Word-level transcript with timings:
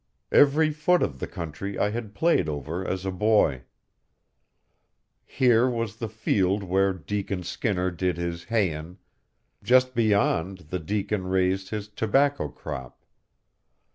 Every 0.31 0.71
foot 0.71 1.03
of 1.03 1.19
the 1.19 1.27
country 1.27 1.77
I 1.77 1.91
had 1.91 2.15
played 2.15 2.49
over 2.49 2.83
as 2.83 3.05
a 3.05 3.11
boy. 3.11 3.65
Here 5.27 5.69
was 5.69 5.97
the 5.97 6.09
field 6.09 6.63
where 6.63 6.91
Deacon 6.91 7.43
Skinner 7.43 7.91
did 7.91 8.17
his 8.17 8.45
"hayin'"; 8.45 8.97
just 9.61 9.93
beyond 9.93 10.57
the 10.71 10.79
deacon 10.79 11.27
raised 11.27 11.69
his 11.69 11.87
tobacco 11.87 12.49
crop. 12.49 13.05